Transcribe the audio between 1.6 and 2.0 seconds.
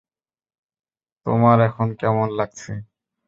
এখন